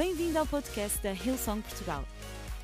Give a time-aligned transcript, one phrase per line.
[0.00, 2.08] Bem-vindo ao podcast da Hillsong Portugal.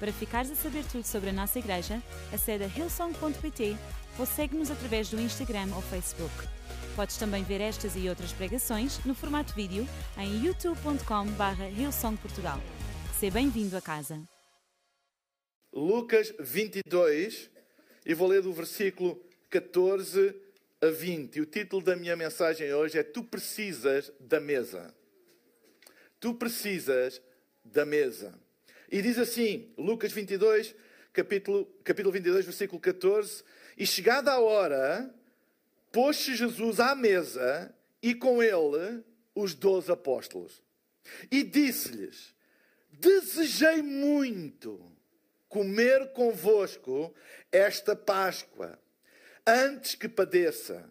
[0.00, 3.76] Para ficares a saber tudo sobre a nossa igreja, acede a hillsong.pt
[4.18, 6.32] ou segue-nos através do Instagram ou Facebook.
[6.96, 9.86] Podes também ver estas e outras pregações no formato vídeo
[10.16, 12.58] em youtube.com.br hillsongportugal.
[13.20, 14.18] Seja bem-vindo a casa.
[15.74, 17.50] Lucas 22,
[18.06, 20.34] e vou ler do versículo 14
[20.80, 21.36] a 20.
[21.36, 24.94] E o título da minha mensagem hoje é Tu precisas da mesa.
[26.18, 27.20] Tu precisas
[27.72, 28.38] da mesa.
[28.90, 30.74] E diz assim, Lucas 22,
[31.12, 33.42] capítulo, capítulo 22, versículo 14:
[33.76, 35.12] E chegada a hora,
[35.92, 39.02] pôs-se Jesus à mesa e com ele
[39.34, 40.62] os doze apóstolos.
[41.30, 42.34] E disse-lhes:
[42.90, 44.92] Desejei muito
[45.48, 47.14] comer convosco
[47.50, 48.78] esta Páscoa,
[49.46, 50.90] antes que padeça,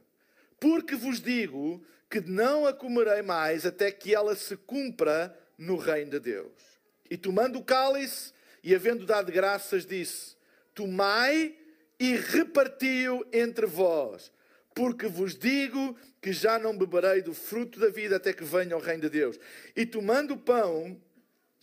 [0.60, 6.12] porque vos digo que não a comerei mais até que ela se cumpra no reino
[6.12, 6.74] de Deus.
[7.09, 8.34] E tomando o cálice
[8.64, 10.35] e havendo dado graças, disse:
[10.74, 11.55] Tomai
[11.99, 14.32] e repartiu entre vós,
[14.74, 18.79] porque vos digo que já não beberei do fruto da vida até que venha o
[18.79, 19.40] reino de Deus.
[19.76, 20.99] E tomando o pão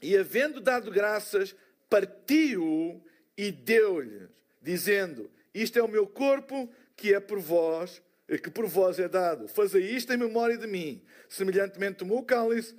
[0.00, 1.54] e havendo dado graças,
[1.90, 3.02] partiu
[3.36, 4.28] e deu-lhes,
[4.60, 8.00] dizendo: Isto é o meu corpo que é por vós,
[8.42, 9.48] que por vós é dado.
[9.48, 11.02] Fazei isto em memória de mim.
[11.28, 12.74] Semelhantemente tomou o cálice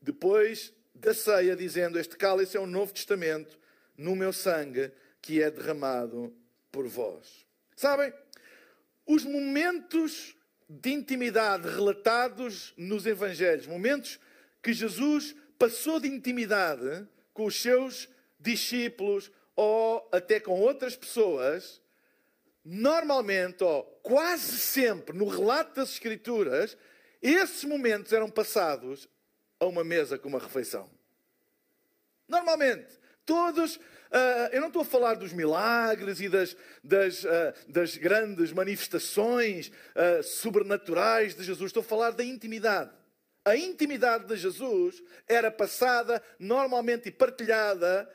[0.00, 3.58] depois da ceia, dizendo: Este cálice é um novo testamento
[3.96, 6.34] no meu sangue que é derramado
[6.70, 7.46] por vós.
[7.76, 8.12] Sabem,
[9.06, 10.36] os momentos
[10.68, 14.18] de intimidade relatados nos Evangelhos, momentos
[14.62, 21.80] que Jesus passou de intimidade com os seus discípulos ou até com outras pessoas,
[22.64, 26.76] normalmente, ou quase sempre, no relato das Escrituras,
[27.22, 29.08] esses momentos eram passados
[29.60, 30.90] a uma mesa com uma refeição.
[32.28, 33.76] Normalmente, todos.
[33.76, 37.28] Uh, eu não estou a falar dos milagres e das, das, uh,
[37.68, 42.92] das grandes manifestações uh, sobrenaturais de Jesus, estou a falar da intimidade.
[43.44, 48.08] A intimidade de Jesus era passada normalmente e partilhada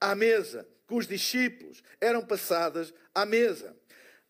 [0.00, 3.76] à mesa, com os discípulos, eram passadas à mesa.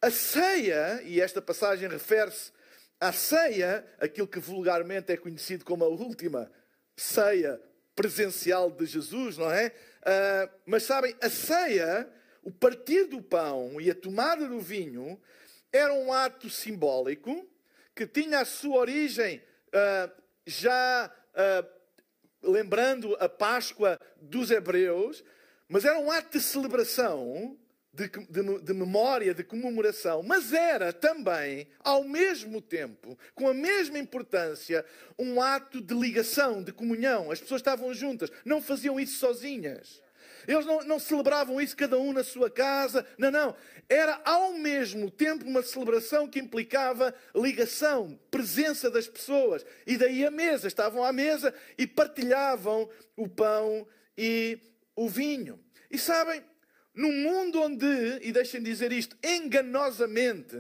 [0.01, 2.53] A ceia, e esta passagem refere-se
[3.01, 6.51] à ceia, aquilo que vulgarmente é conhecido como a última
[6.97, 7.61] ceia
[7.95, 9.69] presencial de Jesus, não é?
[9.69, 12.09] Uh, mas sabem, a ceia,
[12.43, 15.21] o partir do pão e a tomada do vinho,
[15.73, 17.49] era um ato simbólico
[17.95, 20.13] que tinha a sua origem uh,
[20.47, 25.25] já uh, lembrando a Páscoa dos Hebreus,
[25.69, 27.59] mas era um ato de celebração,
[27.95, 33.99] de, de, de, memória, de comemoração, mas era também, ao mesmo tempo, com a mesma
[33.99, 34.85] importância,
[35.17, 37.31] um ato de ligação, de comunhão.
[37.31, 40.03] As pessoas estavam juntas, não faziam isso sozinhas.
[40.47, 43.07] Eles não, não celebravam isso cada um na sua casa.
[43.17, 43.57] Não, não.
[43.89, 49.65] Era ao mesmo tempo uma celebração que implicava ligação, presença das pessoas.
[49.87, 50.69] E daí a mesa.
[50.69, 53.87] Estavam à mesa e partilhavam o pão
[54.19, 54.59] e
[54.95, 55.59] o vinho.
[55.91, 56.43] E sabem,
[56.95, 57.87] num mundo onde,
[58.23, 60.57] e deixem dizer isto, enganosamente,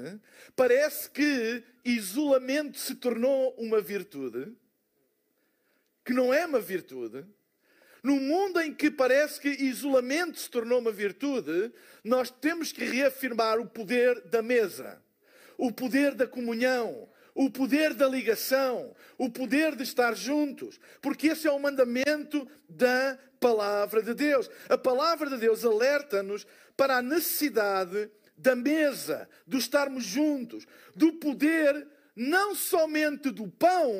[0.57, 4.53] parece que isolamento se tornou uma virtude,
[6.05, 7.25] que não é uma virtude,
[8.03, 11.73] num mundo em que parece que isolamento se tornou uma virtude,
[12.03, 15.03] nós temos que reafirmar o poder da mesa,
[15.57, 21.49] o poder da comunhão, o poder da ligação, o poder de estar juntos, porque esse
[21.49, 24.49] é o mandamento da palavra de Deus.
[24.69, 26.47] A palavra de Deus alerta-nos
[26.77, 33.93] para a necessidade da mesa, de estarmos juntos, do poder não somente do pão,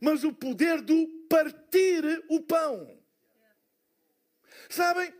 [0.00, 2.98] mas o poder do partir o pão.
[4.68, 5.12] Sabem,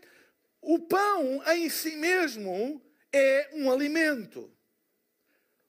[0.60, 2.82] o pão em si mesmo
[3.12, 4.50] é um alimento.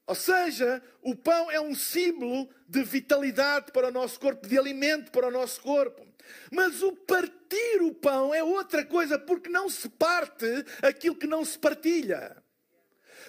[0.05, 5.11] Ou seja, o pão é um símbolo de vitalidade para o nosso corpo, de alimento
[5.11, 6.05] para o nosso corpo.
[6.51, 10.45] Mas o partir o pão é outra coisa, porque não se parte
[10.81, 12.35] aquilo que não se partilha.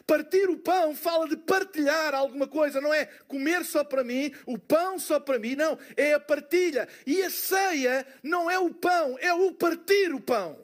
[0.07, 4.59] Partir o pão fala de partilhar alguma coisa, não é comer só para mim, o
[4.59, 6.89] pão só para mim, não, é a partilha.
[7.07, 10.59] E a ceia não é o pão, é o partir o pão.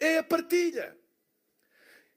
[0.00, 0.96] É a partilha.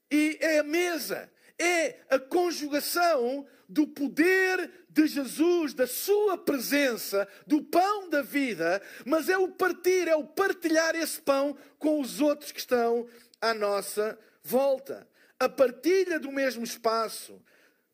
[0.10, 1.30] E é a mesa
[1.60, 9.28] é a conjugação do poder de Jesus, da sua presença, do pão da vida, mas
[9.28, 13.08] é o partir, é o partilhar esse pão com os outros que estão
[13.42, 15.08] à nossa volta.
[15.40, 17.42] A partilha do mesmo espaço,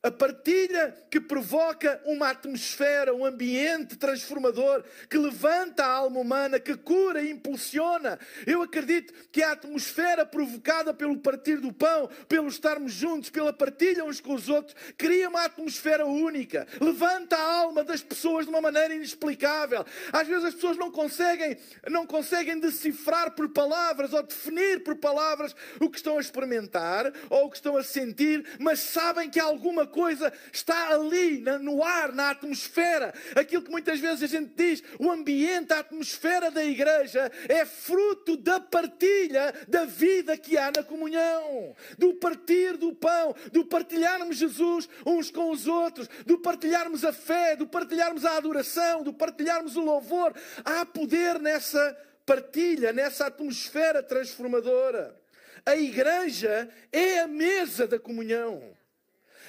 [0.04, 6.76] A partilha que provoca uma atmosfera, um ambiente transformador, que levanta a alma humana, que
[6.76, 8.18] cura e impulsiona.
[8.48, 14.04] Eu acredito que a atmosfera provocada pelo partir do pão, pelo estarmos juntos, pela partilha
[14.04, 16.68] uns com os outros, cria uma atmosfera única.
[16.80, 19.86] Levanta a alma das pessoas de uma maneira inexplicável.
[20.12, 21.56] Às vezes as pessoas não conseguem,
[21.88, 27.46] não conseguem decifrar por palavras ou definir por palavras o que estão a experimentar ou
[27.46, 32.32] o que estão a sentir, mas sabem que alguma coisa está ali, no ar, na
[32.32, 33.14] atmosfera.
[33.36, 38.38] Aquilo que muitas vezes a gente diz, o ambiente, a atmosfera da igreja é fruto
[38.38, 44.90] da partilha da vida que há na comunhão, do partir do pão, do partilharmos Jesus
[45.06, 49.82] uns com os outros, do partilharmos a fé, do partilharmos a adoração, do partilharmos o
[49.82, 50.34] louvor.
[50.64, 55.20] Há poder nessa partilha, nessa atmosfera transformadora.
[55.66, 58.76] A igreja é a mesa da comunhão.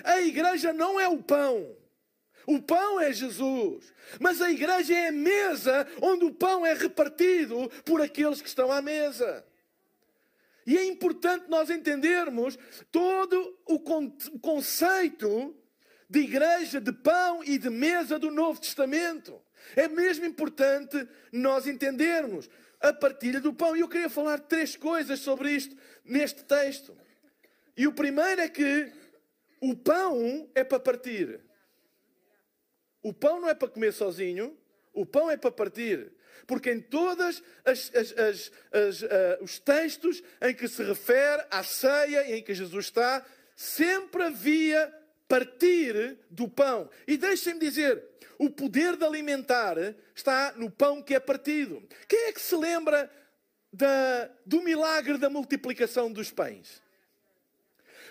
[0.04, 1.76] A igreja não é o pão.
[2.46, 3.92] O pão é Jesus.
[4.20, 8.70] Mas a igreja é a mesa onde o pão é repartido por aqueles que estão
[8.72, 9.44] à mesa.
[10.66, 12.58] E é importante nós entendermos
[12.90, 13.80] todo o
[14.40, 15.56] conceito
[16.08, 19.40] de igreja, de pão e de mesa do Novo Testamento.
[19.74, 22.48] É mesmo importante nós entendermos
[22.80, 23.76] a partilha do pão.
[23.76, 26.96] E eu queria falar três coisas sobre isto neste texto.
[27.76, 28.92] E o primeiro é que
[29.62, 31.40] o pão é para partir.
[33.00, 34.58] O pão não é para comer sozinho,
[34.92, 36.12] o pão é para partir.
[36.48, 37.42] Porque em todos uh,
[39.40, 43.24] os textos em que se refere à ceia em que Jesus está,
[43.54, 44.92] sempre havia
[45.28, 46.90] partir do pão.
[47.06, 48.02] E deixem-me dizer,
[48.38, 49.76] o poder de alimentar
[50.12, 51.86] está no pão que é partido.
[52.08, 53.08] Quem é que se lembra
[53.72, 56.81] da, do milagre da multiplicação dos pães?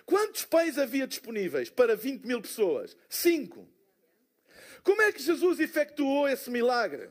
[0.06, 2.96] Quantos pães havia disponíveis para 20 mil pessoas?
[3.10, 3.68] Cinco.
[4.84, 7.10] Como é que Jesus efetuou esse milagre?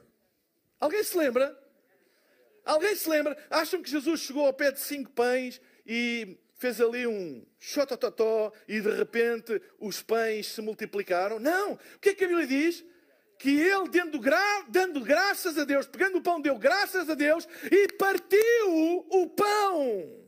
[0.79, 1.57] Alguém se lembra?
[2.65, 3.37] Alguém se lembra?
[3.49, 8.81] Acham que Jesus chegou ao pé de cinco pães e fez ali um xotototó e
[8.81, 11.39] de repente os pães se multiplicaram?
[11.39, 11.73] Não!
[11.73, 12.85] O que é que a Bíblia diz?
[13.39, 14.67] Que ele, dando, gra...
[14.69, 20.20] dando graças a Deus, pegando o pão, deu graças a Deus e partiu o pão.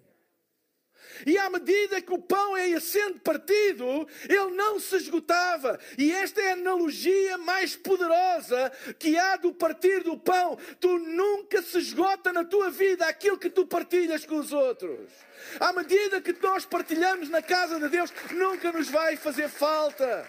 [1.26, 5.78] E à medida que o pão ia sendo partido, ele não se esgotava.
[5.96, 10.58] E esta é a analogia mais poderosa que há do partir do pão.
[10.80, 15.10] Tu nunca se esgota na tua vida aquilo que tu partilhas com os outros.
[15.58, 20.26] À medida que nós partilhamos na casa de Deus, nunca nos vai fazer falta.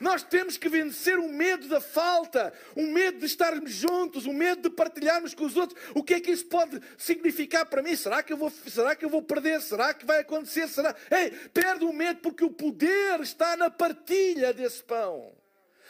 [0.00, 4.62] Nós temos que vencer o medo da falta, o medo de estarmos juntos, o medo
[4.62, 5.80] de partilharmos com os outros.
[5.94, 7.96] O que é que isso pode significar para mim?
[7.96, 9.60] Será que eu vou, será que eu vou perder?
[9.60, 10.68] Será que vai acontecer?
[10.68, 10.94] Será?
[11.10, 15.34] Ei, perde o medo porque o poder está na partilha desse pão.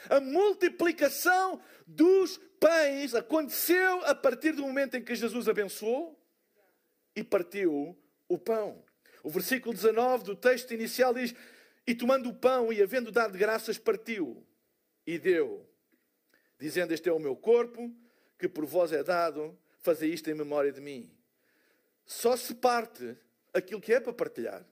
[0.09, 6.19] A multiplicação dos pães aconteceu a partir do momento em que Jesus abençoou
[7.15, 7.97] e partiu
[8.29, 8.85] o pão.
[9.23, 11.35] O versículo 19 do texto inicial diz:
[11.87, 14.45] e tomando o pão e havendo dado graças, partiu
[15.07, 15.69] e deu,
[16.59, 17.95] dizendo: Este é o meu corpo,
[18.39, 21.11] que por vós é dado, fazei isto em memória de mim.
[22.05, 23.17] Só se parte
[23.55, 24.65] aquilo que é para partilhar.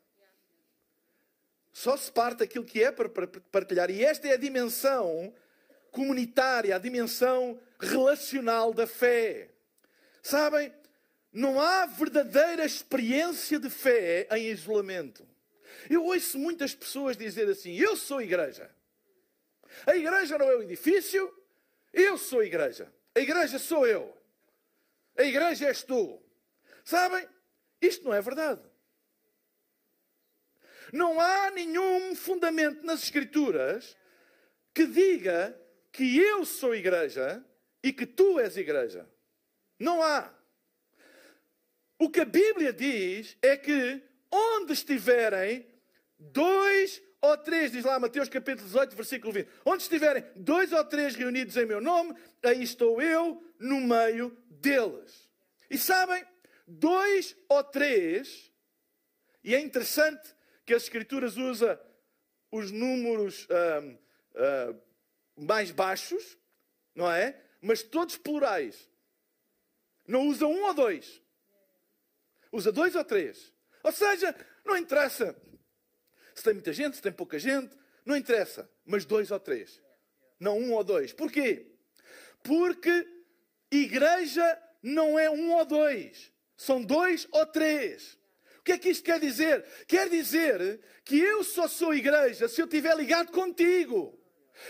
[1.72, 3.08] Só se parte aquilo que é para
[3.50, 3.90] partilhar.
[3.90, 5.34] E esta é a dimensão
[5.90, 9.50] comunitária, a dimensão relacional da fé.
[10.22, 10.72] Sabem,
[11.32, 15.27] não há verdadeira experiência de fé em isolamento.
[15.88, 18.70] Eu ouço muitas pessoas dizer assim: Eu sou igreja.
[19.86, 21.32] A igreja não é o edifício,
[21.93, 22.93] eu sou igreja.
[23.14, 24.16] A igreja sou eu.
[25.16, 26.20] A igreja és tu.
[26.84, 27.26] Sabem?
[27.81, 28.62] Isto não é verdade.
[30.93, 33.96] Não há nenhum fundamento nas Escrituras
[34.72, 35.58] que diga
[35.93, 37.44] que eu sou igreja
[37.82, 39.08] e que tu és igreja.
[39.78, 40.32] Não há.
[41.98, 44.02] O que a Bíblia diz é que
[44.34, 45.67] onde estiverem
[46.19, 49.48] dois ou três, diz lá Mateus capítulo 18, versículo 20.
[49.64, 55.29] Onde estiverem dois ou três reunidos em meu nome, aí estou eu no meio deles.
[55.70, 56.24] E sabem,
[56.67, 58.53] dois ou três,
[59.43, 60.34] e é interessante
[60.67, 61.81] que as Escrituras usa
[62.50, 63.46] os números
[63.82, 63.98] hum,
[64.36, 64.81] hum,
[65.46, 66.36] mais baixos,
[66.94, 67.41] não é?
[67.60, 68.91] Mas todos plurais.
[70.06, 71.22] Não usa um ou dois.
[72.53, 73.54] Usa dois ou três.
[73.84, 75.36] Ou seja, não interessa
[76.34, 78.69] se tem muita gente, se tem pouca gente, não interessa.
[78.84, 79.81] Mas dois ou três.
[80.41, 81.12] Não um ou dois.
[81.12, 81.70] Porquê?
[82.43, 83.06] Porque
[83.70, 86.32] igreja não é um ou dois.
[86.56, 88.19] São dois ou três.
[88.58, 89.64] O que é que isto quer dizer?
[89.86, 94.19] Quer dizer que eu só sou igreja se eu estiver ligado contigo.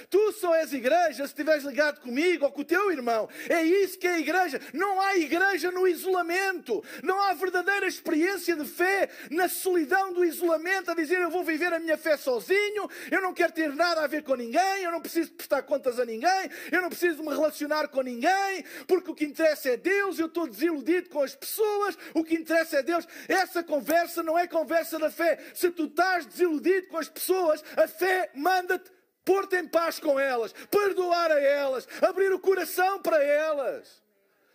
[0.08, 3.28] Tu só és igreja se estiveres ligado comigo ou com o teu irmão.
[3.48, 4.60] É isso que é igreja.
[4.72, 6.82] Não há igreja no isolamento.
[7.02, 11.72] Não há verdadeira experiência de fé na solidão do isolamento, a dizer eu vou viver
[11.72, 15.00] a minha fé sozinho, eu não quero ter nada a ver com ninguém, eu não
[15.00, 19.24] preciso prestar contas a ninguém, eu não preciso me relacionar com ninguém, porque o que
[19.24, 23.06] interessa é Deus, eu estou desiludido com as pessoas, o que interessa é Deus.
[23.28, 25.38] Essa conversa não é conversa da fé.
[25.54, 28.90] Se tu estás desiludido com as pessoas, a fé manda-te
[29.24, 34.02] pôr-te em paz com elas, perdoar a elas, abrir o coração para elas.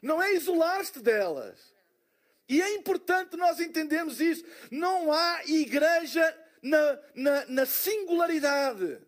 [0.01, 1.73] Não é isolar-te delas.
[2.47, 4.43] E é importante nós entendermos isso.
[4.71, 8.99] Não há igreja na, na, na singularidade.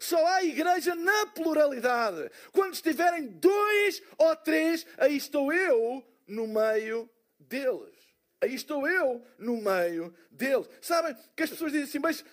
[0.00, 2.30] Só há igreja na pluralidade.
[2.52, 7.08] Quando estiverem dois ou três, aí estou eu no meio
[7.38, 7.96] deles.
[8.40, 10.68] Aí estou eu no meio deles.
[10.80, 12.24] Sabem que as pessoas dizem assim, mas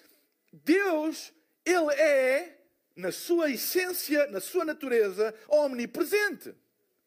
[0.51, 1.34] Deus,
[1.65, 2.54] Ele é
[2.96, 6.56] na sua essência, na sua natureza, omnipresente.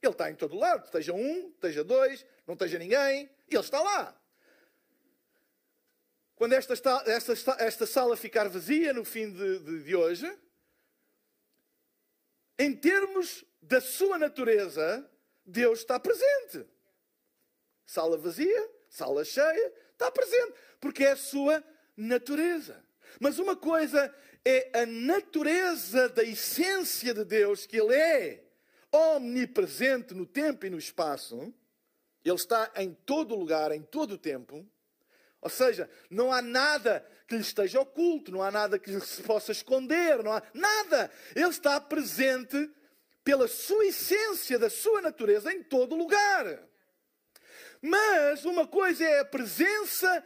[0.02, 4.14] Ele está em todo lado, esteja um, esteja dois, não esteja ninguém, ele está lá.
[6.36, 6.74] Quando esta,
[7.06, 10.38] esta, esta sala ficar vazia no fim de, de, de hoje,
[12.58, 15.08] em termos da sua natureza,
[15.44, 16.64] Deus está presente.
[17.84, 21.64] Sala vazia, sala cheia, está presente, porque é a sua
[21.96, 22.84] natureza.
[23.20, 28.44] Mas uma coisa é a natureza da essência de Deus, que Ele é
[28.92, 31.52] omnipresente no tempo e no espaço.
[32.24, 34.66] Ele está em todo lugar, em todo o tempo.
[35.40, 39.22] Ou seja, não há nada que lhe esteja oculto, não há nada que lhe se
[39.22, 41.10] possa esconder, não há nada.
[41.34, 42.70] Ele está presente
[43.22, 46.66] pela sua essência, da sua natureza, em todo lugar.
[47.80, 50.24] Mas uma coisa é a presença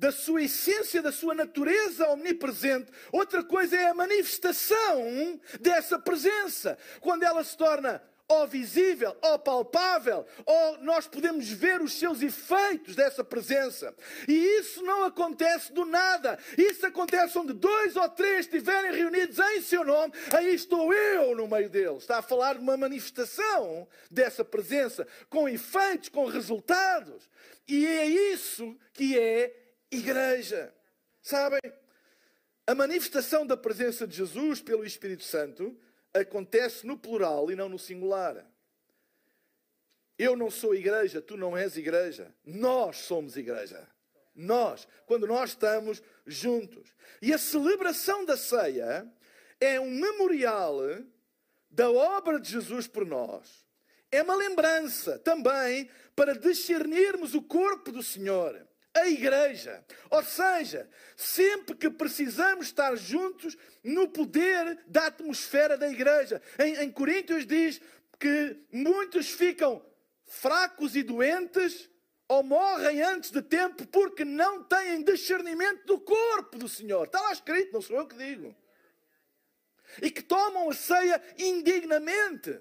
[0.00, 2.90] da sua essência, da sua natureza omnipresente.
[3.12, 6.78] Outra coisa é a manifestação dessa presença.
[7.02, 12.94] Quando ela se torna ou visível, ou palpável, ou nós podemos ver os seus efeitos
[12.94, 13.92] dessa presença.
[14.26, 16.38] E isso não acontece do nada.
[16.56, 21.48] Isso acontece onde dois ou três estiverem reunidos em seu nome, aí estou eu no
[21.48, 22.02] meio deles.
[22.02, 27.28] Está a falar de uma manifestação dessa presença, com efeitos, com resultados.
[27.66, 29.59] E é isso que é
[29.90, 30.74] igreja.
[31.22, 31.60] Sabem?
[32.66, 35.76] A manifestação da presença de Jesus pelo Espírito Santo
[36.14, 38.46] acontece no plural e não no singular.
[40.18, 42.34] Eu não sou igreja, tu não és igreja.
[42.44, 43.88] Nós somos igreja.
[44.34, 46.94] Nós, quando nós estamos juntos.
[47.20, 49.10] E a celebração da ceia
[49.60, 50.78] é um memorial
[51.70, 53.66] da obra de Jesus por nós.
[54.12, 59.84] É uma lembrança também para discernirmos o corpo do Senhor a igreja.
[60.10, 66.42] Ou seja, sempre que precisamos estar juntos no poder da atmosfera da igreja.
[66.58, 67.80] Em, em Coríntios diz
[68.18, 69.84] que muitos ficam
[70.24, 71.88] fracos e doentes
[72.28, 77.06] ou morrem antes de tempo porque não têm discernimento do corpo do Senhor.
[77.06, 78.54] Está lá escrito, não sou eu que digo.
[80.00, 82.60] E que tomam a ceia indignamente.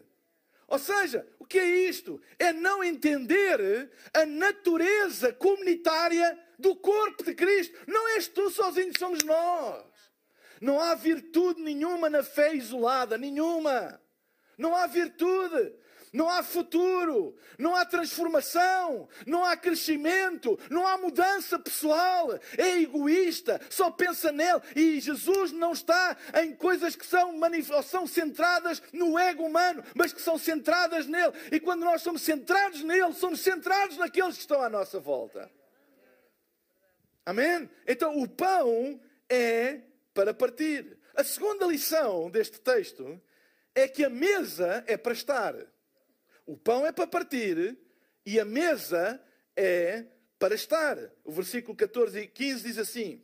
[0.70, 2.22] Ou seja, o que é isto?
[2.38, 7.76] É não entender a natureza comunitária do corpo de Cristo.
[7.88, 9.84] Não és tu sozinho, somos nós.
[10.62, 14.00] Não há virtude nenhuma na fé isolada, nenhuma.
[14.58, 15.74] Não há virtude
[16.12, 22.40] não há futuro, não há transformação, não há crescimento, não há mudança pessoal.
[22.58, 24.62] É egoísta, só pensa nele.
[24.76, 27.34] E Jesus não está em coisas que são,
[27.84, 31.34] são centradas no ego humano, mas que são centradas nele.
[31.52, 35.50] E quando nós somos centrados nele, somos centrados naqueles que estão à nossa volta.
[37.26, 37.70] Amém?
[37.88, 39.00] Então o pão
[39.30, 39.82] é
[40.14, 40.98] para partir.
[41.16, 43.22] A segunda lição deste texto
[43.76, 45.56] é que a mesa é para estar.
[46.50, 47.78] O pão é para partir
[48.26, 49.24] e a mesa
[49.56, 50.04] é
[50.40, 50.98] para estar.
[51.24, 53.24] O versículo 14 e 15 diz assim: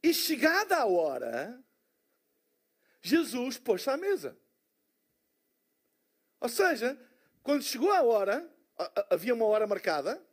[0.00, 1.60] E chegada a hora,
[3.02, 4.38] Jesus pôs-se à mesa.
[6.38, 6.96] Ou seja,
[7.42, 8.48] quando chegou a hora,
[9.10, 10.24] havia uma hora marcada,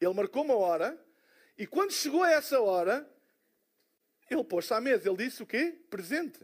[0.00, 1.00] ele marcou uma hora,
[1.56, 3.08] e quando chegou a essa hora,
[4.28, 5.08] ele pôs-se à mesa.
[5.08, 5.80] Ele disse o quê?
[5.88, 6.40] Presente.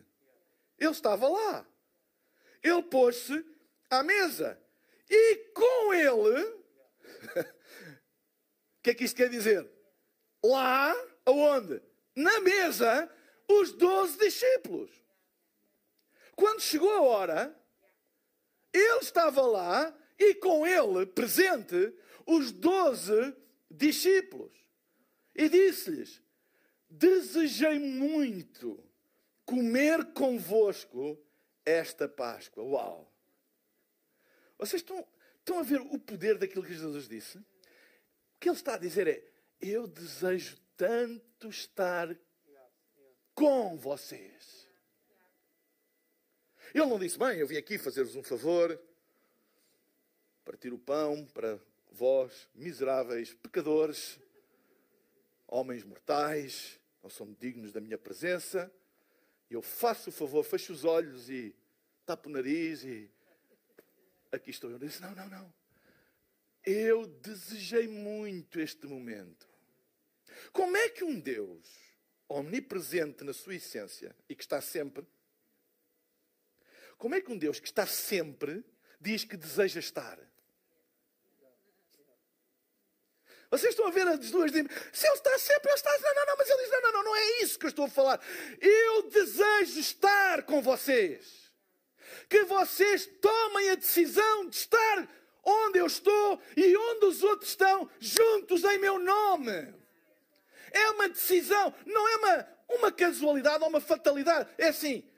[0.78, 1.66] Ele estava lá.
[2.62, 3.44] Ele pôs-se
[3.90, 4.62] à mesa.
[5.08, 7.44] E com ele, o
[8.82, 9.68] que é que isto quer dizer?
[10.44, 10.94] Lá,
[11.26, 11.80] aonde?
[12.16, 13.10] Na mesa,
[13.48, 14.90] os doze discípulos.
[16.36, 17.60] Quando chegou a hora,
[18.72, 21.94] ele estava lá e com ele, presente,
[22.26, 23.34] os doze
[23.70, 24.52] discípulos.
[25.34, 26.22] E disse-lhes:
[26.88, 28.82] Desejei muito
[29.44, 31.18] comer convosco
[31.64, 32.62] esta Páscoa.
[32.62, 33.13] Uau!
[34.58, 35.06] Vocês estão,
[35.38, 37.38] estão a ver o poder daquilo que Jesus disse?
[37.38, 37.44] O
[38.40, 39.24] que ele está a dizer é:
[39.60, 42.14] Eu desejo tanto estar
[43.34, 44.64] com vocês.
[46.74, 48.80] Ele não disse, bem, eu vim aqui fazer-vos um favor,
[50.44, 51.58] partir o pão para
[51.92, 54.18] vós, miseráveis pecadores,
[55.46, 58.72] homens mortais, não são dignos da minha presença.
[59.48, 61.54] Eu faço o favor, fecho os olhos e
[62.04, 63.08] tapo o nariz e
[64.34, 64.70] aqui estou.
[64.70, 65.54] Eu disse: não, não, não.
[66.64, 69.46] Eu desejei muito este momento.
[70.52, 71.68] Como é que um Deus
[72.28, 75.06] omnipresente na sua essência e que está sempre,
[76.96, 78.64] como é que um Deus que está sempre
[79.00, 80.18] diz que deseja estar?
[83.50, 84.90] Vocês estão a ver as duas dimensões.
[84.92, 85.90] Se ele está sempre, ele está.
[85.98, 87.84] Não, não, não, mas ele diz: não, não, não, não é isso que eu estou
[87.84, 88.20] a falar.
[88.60, 91.43] Eu desejo estar com vocês.
[92.28, 95.08] Que vocês tomem a decisão de estar
[95.44, 99.74] onde eu estou e onde os outros estão, juntos em meu nome.
[100.72, 104.50] É uma decisão, não é uma, uma casualidade ou uma fatalidade.
[104.58, 105.08] É assim: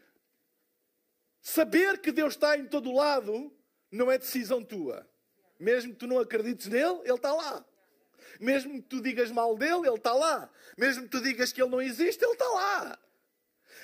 [1.41, 3.53] saber que Deus está em todo lado
[3.91, 5.09] não é decisão tua.
[5.59, 7.65] Mesmo que tu não acredites nele, ele está lá.
[8.39, 10.51] Mesmo que tu digas mal dele, ele está lá.
[10.77, 12.99] Mesmo que tu digas que ele não existe, ele está lá.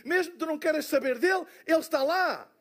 [0.04, 2.51] Mesmo que tu não queiras saber dele, ele está lá.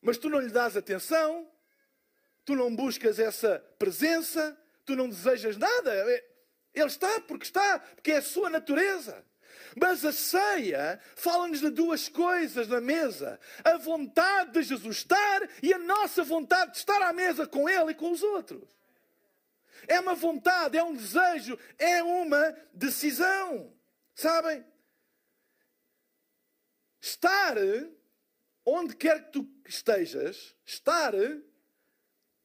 [0.00, 1.50] Mas tu não lhe dás atenção,
[2.44, 5.92] tu não buscas essa presença, tu não desejas nada.
[6.74, 9.24] Ele está porque está, porque é a sua natureza.
[9.78, 15.72] Mas a ceia fala-nos de duas coisas na mesa: a vontade de Jesus estar e
[15.74, 18.66] a nossa vontade de estar à mesa com Ele e com os outros.
[19.88, 23.72] É uma vontade, é um desejo, é uma decisão.
[24.14, 24.64] Sabem?
[27.00, 27.56] Estar
[28.66, 31.14] onde quer que tu estejas, estar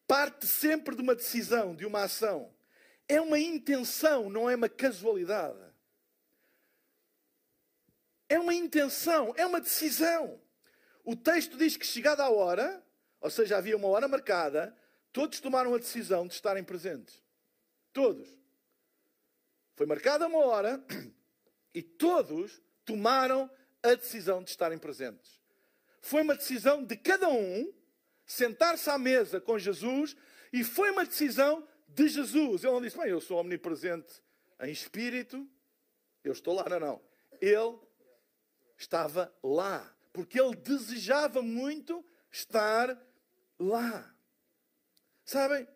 [0.08, 2.54] parte sempre de uma decisão, de uma ação.
[3.08, 5.60] É uma intenção, não é uma casualidade.
[8.30, 10.40] É uma intenção, é uma decisão.
[11.04, 12.86] O texto diz que chegada a hora,
[13.20, 14.78] ou seja, havia uma hora marcada,
[15.12, 17.22] todos tomaram a decisão de estarem presentes.
[17.92, 18.30] Todos.
[19.76, 20.82] Foi marcada uma hora
[21.74, 23.50] e todos tomaram
[23.82, 25.41] a decisão de estarem presentes.
[26.02, 27.72] Foi uma decisão de cada um
[28.26, 30.16] sentar-se à mesa com Jesus
[30.52, 32.64] e foi uma decisão de Jesus.
[32.64, 34.22] Ele não disse, bem, eu sou omnipresente
[34.62, 35.48] em espírito,
[36.24, 36.68] eu estou lá.
[36.68, 37.02] Não, não.
[37.40, 37.80] Ele
[38.78, 42.98] estava lá, porque ele desejava muito estar
[43.60, 44.16] lá.
[45.24, 45.68] Sabem?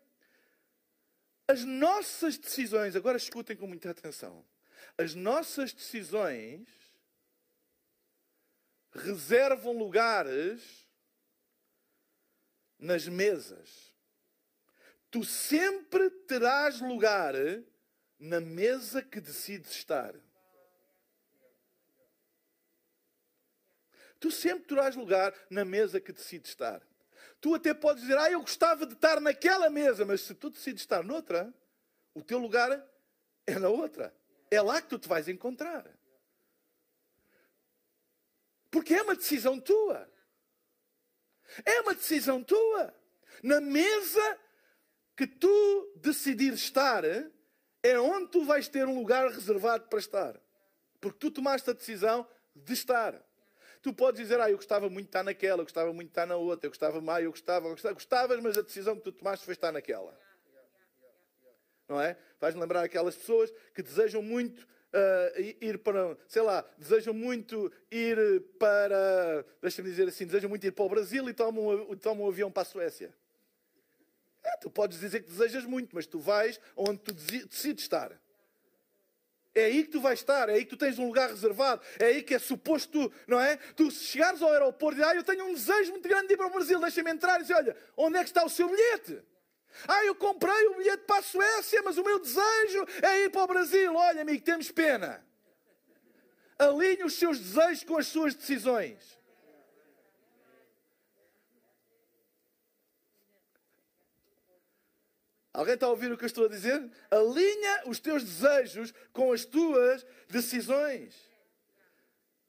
[1.48, 4.44] As nossas decisões, agora escutem com muita atenção,
[4.98, 6.66] as nossas decisões
[8.96, 10.86] reservam lugares
[12.78, 13.94] nas mesas.
[15.10, 17.34] Tu sempre terás lugar
[18.18, 20.14] na mesa que decides estar.
[24.18, 26.82] Tu sempre terás lugar na mesa que decides estar.
[27.40, 30.82] Tu até podes dizer, ah, eu gostava de estar naquela mesa, mas se tu decides
[30.82, 31.52] estar noutra,
[32.14, 32.84] o teu lugar
[33.46, 34.14] é na outra.
[34.50, 35.86] É lá que tu te vais encontrar.
[38.76, 40.06] Porque é uma decisão tua.
[41.64, 42.94] É uma decisão tua.
[43.42, 44.38] Na mesa
[45.16, 47.02] que tu decidir estar,
[47.82, 50.38] é onde tu vais ter um lugar reservado para estar.
[51.00, 53.18] Porque tu tomaste a decisão de estar.
[53.80, 56.26] Tu podes dizer, ah, eu gostava muito de estar naquela, eu gostava muito de estar
[56.26, 57.94] na outra, eu gostava mais, eu gostava, eu gostava.
[57.94, 60.14] Gostavas, mas a decisão que tu tomaste foi estar naquela.
[61.88, 62.18] Não é?
[62.38, 68.42] Faz-me lembrar aquelas pessoas que desejam muito uh, ir para, sei lá, desejam muito ir
[68.58, 72.50] para, deixa-me dizer assim, desejam muito ir para o Brasil e tomam, tomam um avião
[72.50, 73.14] para a Suécia.
[74.42, 78.12] É, tu podes dizer que desejas muito, mas tu vais onde tu decides estar.
[79.54, 82.06] É aí que tu vais estar, é aí que tu tens um lugar reservado, é
[82.06, 83.56] aí que é suposto não é?
[83.74, 86.36] Tu se chegares ao aeroporto e ah, eu tenho um desejo muito grande de ir
[86.36, 89.22] para o Brasil, deixa-me entrar e dizer, olha, onde é que está o seu bilhete?
[89.86, 93.44] Ah, eu comprei o bilhete para a Suécia, mas o meu desejo é ir para
[93.44, 93.94] o Brasil.
[93.94, 95.24] Olha, amigo, temos pena.
[96.58, 99.16] Alinhe os seus desejos com as suas decisões.
[105.52, 106.90] Alguém está a ouvir o que eu estou a dizer?
[107.10, 111.14] Alinha os teus desejos com as tuas decisões.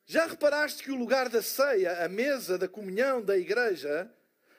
[0.05, 4.11] Já reparaste que o lugar da ceia, a mesa da comunhão da igreja,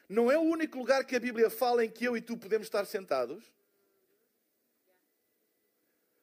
[0.08, 2.66] não é o único lugar que a Bíblia fala em que eu e tu podemos
[2.66, 3.44] estar sentados?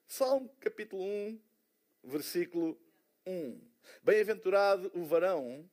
[0.07, 1.39] Salmo capítulo 1,
[2.03, 2.79] versículo
[3.27, 3.61] 1.
[4.01, 5.69] Bem-aventurado o varão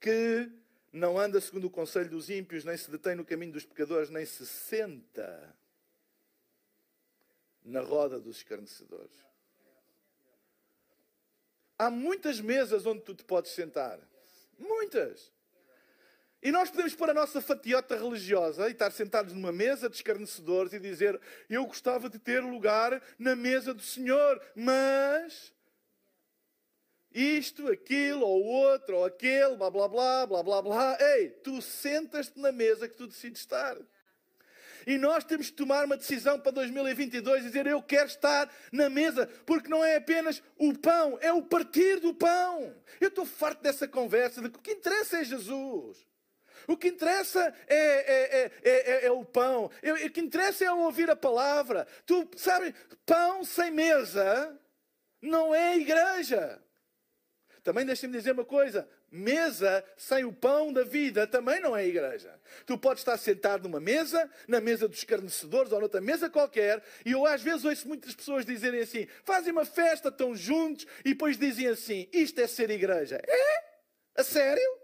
[0.00, 0.48] que
[0.92, 4.24] não anda segundo o conselho dos ímpios, nem se detém no caminho dos pecadores, nem
[4.24, 5.56] se senta
[7.64, 9.16] na roda dos escarnecedores.
[11.76, 13.98] Há muitas mesas onde tu te podes sentar.
[14.56, 15.33] Muitas.
[16.44, 20.74] E nós podemos pôr a nossa fatiota religiosa e estar sentados numa mesa de escarnecedores
[20.74, 25.54] e dizer: Eu gostava de ter lugar na mesa do Senhor, mas.
[27.10, 30.98] Isto, aquilo, ou outro, ou aquele, blá blá blá, blá blá blá.
[31.00, 33.78] Ei, tu sentas-te na mesa que tu decides estar.
[34.86, 38.90] E nós temos que tomar uma decisão para 2022 e dizer: Eu quero estar na
[38.90, 42.76] mesa, porque não é apenas o pão, é o partir do pão.
[43.00, 46.04] Eu estou farto dessa conversa de que o que interessa é Jesus.
[46.66, 49.66] O que interessa é, é, é, é, o pão.
[49.66, 51.86] O que interessa é ouvir a palavra.
[52.06, 52.74] Tu sabes,
[53.04, 54.58] pão sem mesa
[55.20, 56.60] não é igreja.
[57.64, 62.38] Também deixem-me dizer uma coisa: mesa sem o pão da vida também não é igreja.
[62.66, 67.12] Tu podes estar sentado numa mesa, na mesa dos escarnecedores ou noutra mesa qualquer, e
[67.12, 71.38] eu às vezes ouço muitas pessoas dizerem assim: fazem uma festa, estão juntos, e depois
[71.38, 73.20] dizem assim: isto é ser igreja.
[73.26, 73.64] É?
[74.16, 74.83] A sério?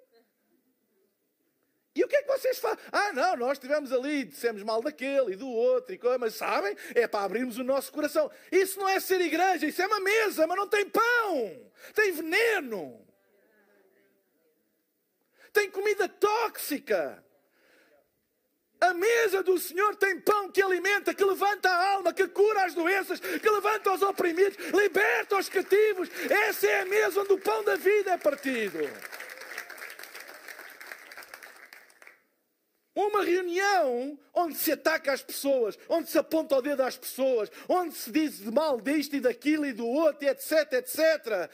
[1.95, 2.79] E o que é que vocês fazem?
[2.93, 6.77] Ah, não, nós estivemos ali, dissemos mal daquele e do outro, e coisa, mas sabem?
[6.95, 8.31] É para abrirmos o nosso coração.
[8.51, 13.05] Isso não é ser igreja, isso é uma mesa, mas não tem pão, tem veneno,
[15.53, 17.25] tem comida tóxica.
[18.81, 22.73] A mesa do Senhor tem pão que alimenta, que levanta a alma, que cura as
[22.73, 26.09] doenças, que levanta os oprimidos, liberta os cativos.
[26.31, 28.79] Essa é a mesa onde o pão da vida é partido.
[33.01, 37.95] Uma reunião onde se ataca as pessoas, onde se aponta o dedo às pessoas, onde
[37.95, 41.51] se diz de mal disto e daquilo e do outro, etc, etc.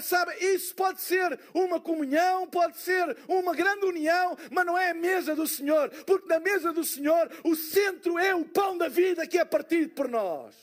[0.00, 4.94] Sabe, isso pode ser uma comunhão, pode ser uma grande união, mas não é a
[4.94, 9.26] mesa do Senhor, porque na mesa do Senhor o centro é o pão da vida
[9.26, 10.54] que é partido por nós.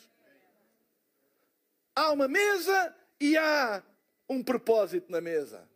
[1.94, 3.84] Há uma mesa e há
[4.30, 5.70] um propósito na mesa.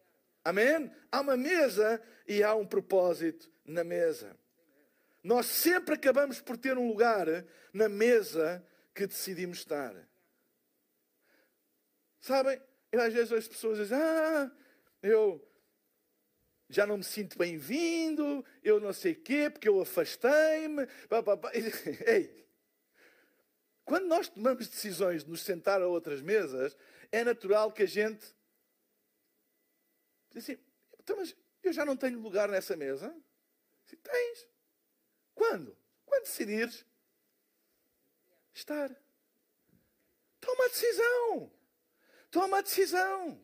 [0.46, 0.90] Amém?
[1.12, 4.45] Há uma mesa e há um propósito na mesa.
[5.26, 7.26] Nós sempre acabamos por ter um lugar
[7.74, 10.08] na mesa que decidimos estar.
[12.22, 12.62] Sabem?
[12.94, 14.52] Às vezes as pessoas dizem: Ah,
[15.02, 15.44] eu
[16.70, 20.84] já não me sinto bem-vindo, eu não sei quê, porque eu afastei-me.
[22.06, 22.48] Ei,
[23.84, 26.78] quando nós tomamos decisões de nos sentar a outras mesas,
[27.12, 28.24] é natural que a gente
[30.30, 30.64] diz assim:
[31.00, 33.12] então, mas eu já não tenho lugar nessa mesa?
[33.88, 34.55] Se tens.
[35.36, 35.78] Quando?
[36.06, 36.86] Quando decidires
[38.54, 38.90] estar.
[40.40, 41.52] Toma a decisão.
[42.32, 43.42] Toma a decisão.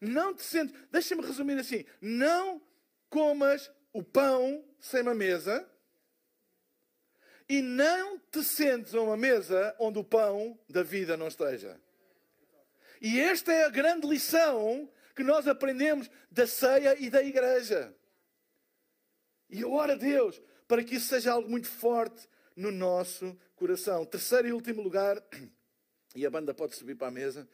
[0.00, 0.74] Não te sentes.
[0.90, 1.84] Deixa-me resumir assim.
[2.00, 2.60] Não
[3.10, 5.68] comas o pão sem uma mesa
[7.48, 11.80] e não te sentes a uma mesa onde o pão da vida não esteja.
[13.00, 17.94] E esta é a grande lição que nós aprendemos da ceia e da igreja.
[19.48, 24.04] E eu oro a Deus para que isso seja algo muito forte no nosso coração.
[24.04, 25.22] Terceiro e último lugar,
[26.14, 27.48] e a banda pode subir para a mesa.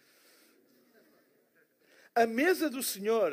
[2.15, 3.33] A mesa do Senhor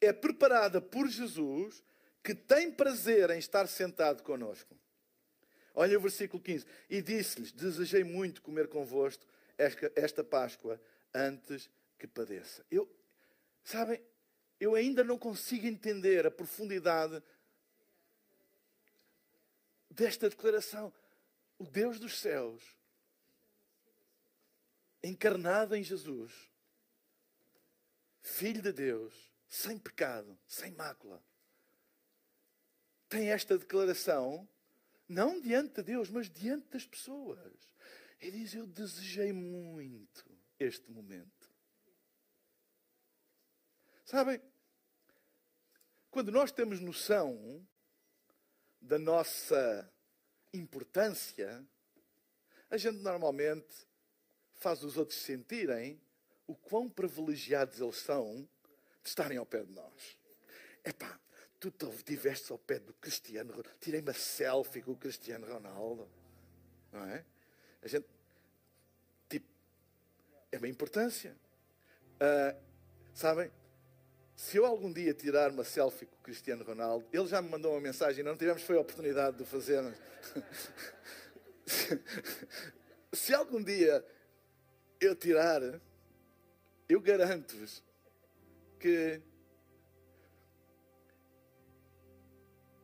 [0.00, 1.82] é preparada por Jesus,
[2.22, 4.74] que tem prazer em estar sentado conosco.
[5.74, 6.64] Olha o versículo 15.
[6.88, 9.26] E disse-lhes: Desejei muito comer convosco
[9.58, 10.80] esta, Páscoa
[11.12, 12.64] antes que padeça.
[12.70, 12.88] Eu,
[13.62, 14.00] sabem,
[14.58, 17.22] eu ainda não consigo entender a profundidade
[19.94, 20.92] desta declaração.
[21.58, 22.62] O Deus dos céus,
[25.02, 26.32] encarnado em Jesus,
[28.20, 31.22] Filho de Deus, sem pecado, sem mácula,
[33.08, 34.48] tem esta declaração,
[35.06, 37.72] não diante de Deus, mas diante das pessoas.
[38.18, 40.26] Ele diz: Eu desejei muito
[40.58, 41.52] este momento.
[44.04, 44.40] Sabem,
[46.10, 47.66] quando nós temos noção
[48.84, 49.90] da nossa
[50.52, 51.64] importância,
[52.70, 53.86] a gente normalmente
[54.54, 56.00] faz os outros sentirem
[56.46, 58.46] o quão privilegiados eles são
[59.02, 60.18] de estarem ao pé de nós.
[60.84, 61.18] Epá,
[61.58, 63.78] tu estiveste ao pé do Cristiano Ronaldo.
[63.80, 66.08] Tirei uma selfie com o Cristiano Ronaldo.
[66.92, 67.24] Não é?
[67.82, 68.06] A gente,
[69.28, 69.48] tipo,
[70.52, 71.34] é uma importância.
[72.16, 72.62] Uh,
[73.14, 73.50] sabem?
[74.36, 77.72] Se eu algum dia tirar uma selfie com o Cristiano Ronaldo, ele já me mandou
[77.72, 79.82] uma mensagem, não tivemos foi a oportunidade de fazer.
[83.12, 84.04] se algum dia
[85.00, 85.62] eu tirar,
[86.88, 87.82] eu garanto-vos
[88.80, 89.20] que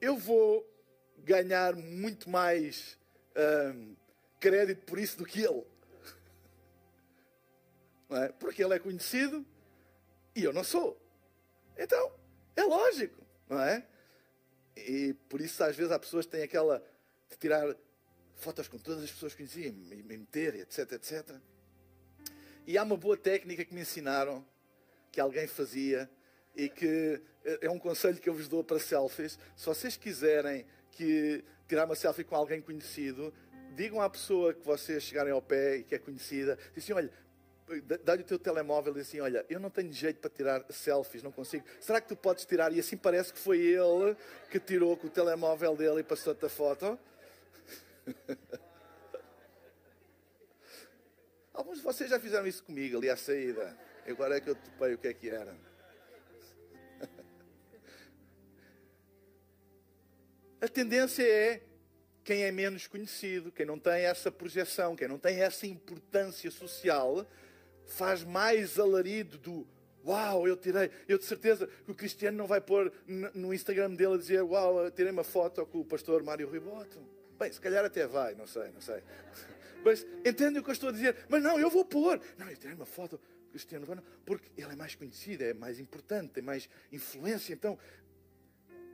[0.00, 0.66] eu vou
[1.18, 2.96] ganhar muito mais
[3.74, 3.96] hum,
[4.38, 5.64] crédito por isso do que ele.
[8.10, 8.28] É?
[8.32, 9.44] Porque ele é conhecido
[10.34, 10.99] e eu não sou.
[11.82, 12.12] Então,
[12.54, 13.82] é lógico, não é?
[14.76, 16.84] E por isso às vezes há pessoas têm aquela
[17.30, 17.74] de tirar
[18.34, 21.36] fotos com todas as pessoas que conheciam e meter, etc, etc.
[22.66, 24.46] E há uma boa técnica que me ensinaram,
[25.10, 26.08] que alguém fazia,
[26.54, 27.20] e que
[27.62, 29.38] é um conselho que eu vos dou para selfies.
[29.56, 33.32] Se vocês quiserem que tirar uma selfie com alguém conhecido,
[33.74, 37.12] digam à pessoa que vocês chegarem ao pé e que é conhecida, dizem assim, olha,
[38.02, 41.30] dá-lhe o teu telemóvel e assim, olha, eu não tenho jeito para tirar selfies, não
[41.30, 41.64] consigo.
[41.80, 42.72] Será que tu podes tirar?
[42.72, 44.16] E assim parece que foi ele
[44.50, 46.98] que tirou com o telemóvel dele e passou-te a foto.
[51.54, 53.76] Alguns de vocês já fizeram isso comigo ali à saída.
[54.06, 55.54] Agora é que eu topei o que é que era.
[60.60, 61.62] A tendência é
[62.24, 67.26] quem é menos conhecido, quem não tem essa projeção, quem não tem essa importância social,
[67.90, 69.66] faz mais alarido do
[70.04, 70.90] Uau, eu tirei.
[71.06, 72.92] Eu de certeza que o Cristiano não vai pôr
[73.34, 76.98] no Instagram dele a dizer Uau, tirei uma foto com o pastor Mário Riboto.
[77.38, 79.02] Bem, se calhar até vai, não sei, não sei.
[79.84, 81.16] Mas entende o que eu estou a dizer?
[81.28, 82.20] Mas não, eu vou pôr.
[82.38, 85.54] Não, eu tirei uma foto com o Cristiano Ronaldo porque ele é mais conhecido, é
[85.54, 87.52] mais importante, tem mais influência.
[87.52, 87.78] Então,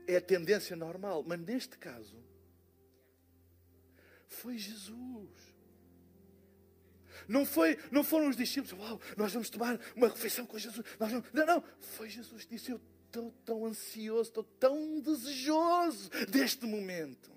[0.07, 1.25] é a tendência normal.
[1.27, 2.17] Mas neste caso,
[4.29, 5.56] foi Jesus.
[7.29, 10.85] Não, foi, não foram os discípulos, uau, nós vamos tomar uma refeição com Jesus.
[11.33, 11.65] Não, não.
[11.81, 17.31] Foi Jesus que disse: Eu estou tão ansioso, estou tão desejoso deste momento.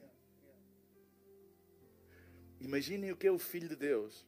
[2.59, 4.27] Imaginem o que é o Filho de Deus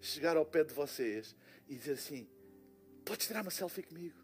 [0.00, 1.34] chegar ao pé de vocês
[1.68, 2.28] e dizer assim:
[3.04, 4.18] Podes tirar uma selfie comigo?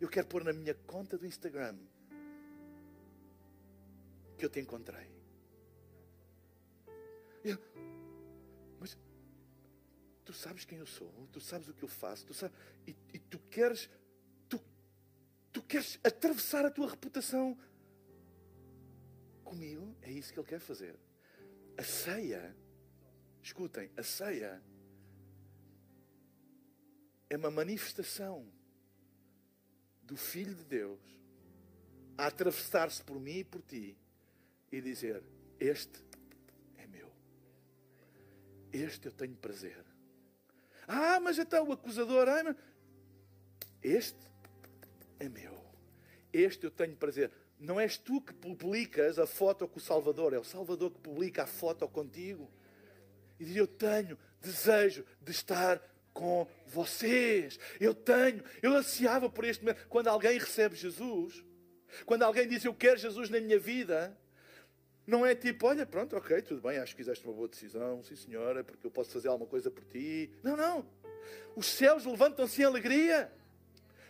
[0.00, 1.76] Eu quero pôr na minha conta do Instagram
[4.36, 5.10] que eu te encontrei.
[7.44, 7.58] Eu,
[10.24, 12.56] tu sabes quem eu sou, tu sabes o que eu faço, tu sabes,
[12.86, 13.88] e, e tu queres,
[14.48, 14.60] tu,
[15.52, 17.56] tu queres atravessar a tua reputação
[19.44, 19.96] comigo?
[20.02, 20.98] É isso que ele quer fazer.
[21.76, 22.56] A ceia,
[23.42, 24.62] escutem, a ceia
[27.28, 28.50] é uma manifestação
[30.02, 31.00] do Filho de Deus
[32.16, 33.96] a atravessar-se por mim e por ti
[34.70, 35.22] e dizer:
[35.58, 36.04] Este
[38.74, 39.84] este eu tenho prazer.
[40.86, 42.28] Ah, mas então o acusador.
[42.28, 42.56] Ah, mas...
[43.82, 44.18] Este
[45.18, 45.54] é meu.
[46.32, 47.30] Este eu tenho prazer.
[47.58, 51.44] Não és tu que publicas a foto com o Salvador, é o Salvador que publica
[51.44, 52.50] a foto contigo.
[53.38, 55.80] E diz: Eu tenho desejo de estar
[56.12, 57.58] com vocês.
[57.80, 59.86] Eu tenho, eu ansiava por este momento.
[59.88, 61.44] Quando alguém recebe Jesus,
[62.06, 64.16] quando alguém diz eu quero Jesus na minha vida,
[65.06, 68.16] não é tipo, olha, pronto, ok, tudo bem, acho que fizeste uma boa decisão, sim
[68.16, 70.30] senhora, porque eu posso fazer alguma coisa por ti.
[70.42, 70.86] Não, não.
[71.54, 73.30] Os céus levantam-se em alegria.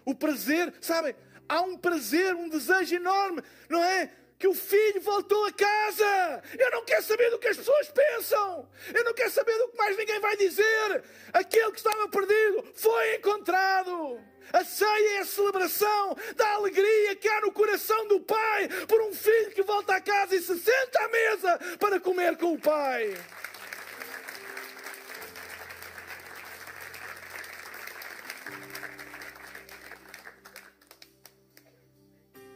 [0.04, 1.14] O prazer, sabem,
[1.48, 4.12] há um prazer, um desejo enorme, não é?
[4.38, 6.42] Que o filho voltou a casa.
[6.58, 8.68] Eu não quero saber do que as pessoas pensam.
[8.92, 11.04] Eu não quero saber do que mais ninguém vai dizer.
[11.32, 14.20] Aquele que estava perdido foi encontrado.
[14.52, 19.12] A ceia é a celebração da alegria que há no coração do pai por um
[19.12, 23.14] filho que volta a casa e se senta à mesa para comer com o pai.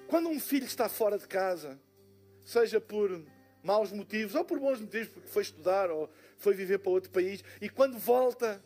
[0.08, 1.78] Quando um filho está fora de casa,
[2.44, 3.22] seja por
[3.62, 7.44] maus motivos ou por bons motivos, porque foi estudar ou foi viver para outro país,
[7.60, 8.62] e quando volta,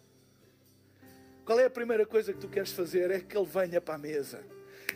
[1.44, 3.10] qual é a primeira coisa que tu queres fazer?
[3.10, 4.44] É que ele venha para a mesa.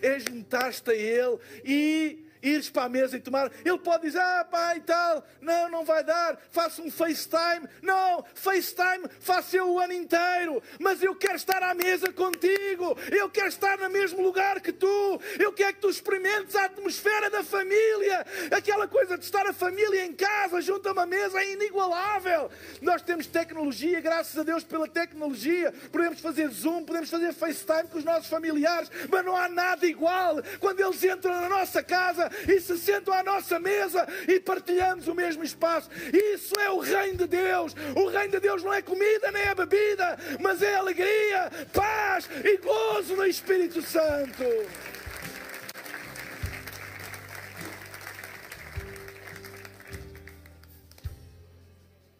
[0.01, 3.51] É juntar-te a ele e ires para a mesa e tomar.
[3.65, 7.69] Ele pode dizer, ah, pai, tal, não, não vai dar, faço um FaceTime.
[7.83, 13.29] Não, FaceTime faço eu o ano inteiro, mas eu quero estar à mesa contigo, eu
[13.29, 17.43] quero estar no mesmo lugar que tu, eu quero que tu experimentes a atmosfera da
[17.43, 22.51] família, aquela coisa de estar a família em casa, junto a uma mesa, é inigualável.
[22.81, 27.99] Nós temos tecnologia, graças a Deus pela tecnologia, podemos fazer Zoom, podemos fazer FaceTime com
[27.99, 30.37] os nossos familiares, mas não há nada igual.
[30.61, 35.14] Quando eles entram na nossa casa e se sentam à nossa mesa e partilhamos o
[35.14, 35.90] mesmo espaço.
[36.12, 37.75] Isso é o reino de Deus.
[37.94, 42.57] O reino de Deus não é comida nem é bebida, mas é alegria, paz e
[42.59, 44.44] gozo no Espírito Santo.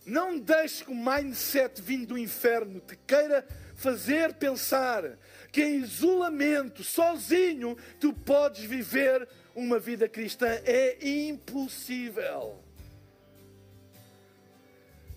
[0.07, 5.19] Não deixes que o mindset vindo do inferno te queira fazer pensar
[5.51, 10.47] que em isolamento, sozinho, tu podes viver uma vida cristã.
[10.65, 12.63] É impossível.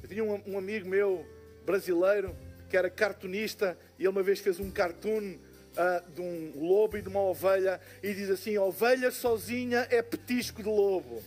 [0.01, 1.27] Eu tinha um, um amigo meu
[1.65, 2.35] brasileiro
[2.69, 7.01] que era cartunista e ele uma vez fez um cartoon uh, de um lobo e
[7.01, 11.21] de uma ovelha e diz assim: ovelha sozinha é petisco de lobo.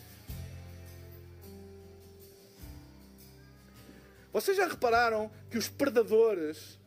[4.33, 6.79] Vocês já repararam que os predadores,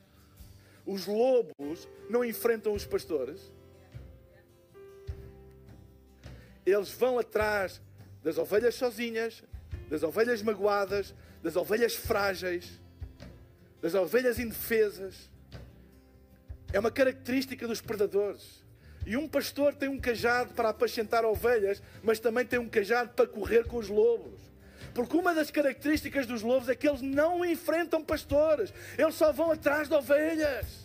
[0.83, 3.39] os lobos, não enfrentam os pastores?
[6.65, 7.82] Eles vão atrás
[8.23, 9.43] das ovelhas sozinhas,
[9.89, 12.82] das ovelhas magoadas, das ovelhas frágeis,
[13.82, 15.30] das ovelhas indefesas.
[16.73, 18.63] É uma característica dos predadores.
[19.06, 23.28] E um pastor tem um cajado para apacentar ovelhas, mas também tem um cajado para
[23.28, 24.39] correr com os lobos.
[24.95, 29.51] Porque uma das características dos lobos é que eles não enfrentam pastores, eles só vão
[29.51, 30.84] atrás de ovelhas.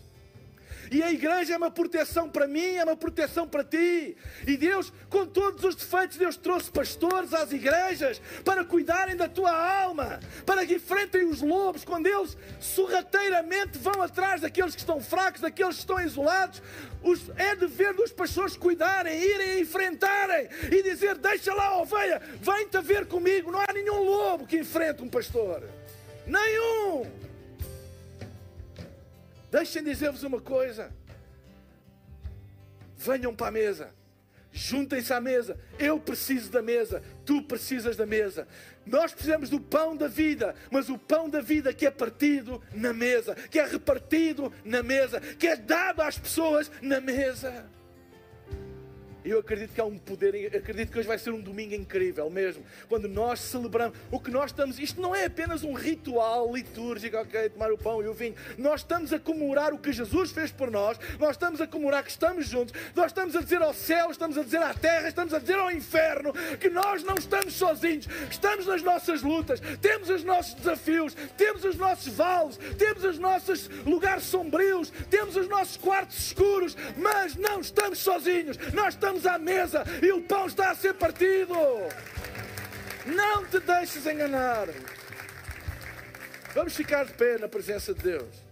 [0.90, 4.16] E a igreja é uma proteção para mim, é uma proteção para ti.
[4.44, 9.52] E Deus, com todos os defeitos, Deus trouxe pastores às igrejas para cuidarem da tua
[9.52, 15.40] alma, para que enfrentem os lobos quando eles sorrateiramente vão atrás daqueles que estão fracos,
[15.40, 16.60] daqueles que estão isolados.
[17.02, 22.80] Os, é dever dos pastores cuidarem, irem enfrentarem e dizer: Deixa lá a ovelha, vem-te
[22.80, 23.52] ver comigo.
[23.52, 25.62] Não há nenhum lobo que enfrente um pastor.
[26.26, 27.19] Nenhum.
[29.50, 30.92] Deixem dizer-vos uma coisa.
[32.96, 33.94] Venham para a mesa.
[34.52, 35.58] Juntem-se à mesa.
[35.78, 37.02] Eu preciso da mesa.
[37.24, 38.46] Tu precisas da mesa.
[38.86, 42.92] Nós precisamos do pão da vida, mas o pão da vida que é partido na
[42.92, 47.68] mesa, que é repartido na mesa, que é dado às pessoas na mesa.
[49.24, 52.64] Eu acredito que há um poder, acredito que hoje vai ser um domingo incrível mesmo.
[52.88, 57.50] Quando nós celebramos o que nós estamos, isto não é apenas um ritual litúrgico, ok,
[57.50, 58.34] tomar o pão e o vinho.
[58.56, 62.10] Nós estamos a comemorar o que Jesus fez por nós, nós estamos a comemorar que
[62.10, 65.38] estamos juntos, nós estamos a dizer ao céu, estamos a dizer à terra, estamos a
[65.38, 70.54] dizer ao inferno que nós não estamos sozinhos, estamos nas nossas lutas, temos os nossos
[70.54, 76.74] desafios, temos os nossos vales, temos os nossos lugares sombrios, temos os nossos quartos escuros,
[76.96, 80.94] mas não estamos sozinhos, nós estamos estamos à mesa e o pão está a ser
[80.94, 81.54] partido.
[83.04, 84.68] Não te deixes enganar.
[86.54, 88.50] Vamos ficar de pé na presença de Deus.